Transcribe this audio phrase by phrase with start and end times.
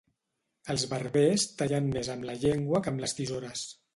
[0.73, 3.67] Els barbers tallen més amb la llengua que amb les tisores.